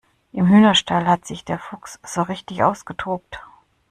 [0.33, 3.39] Im Hühnerstall hat sich der Fuchs so richtig ausgetobt.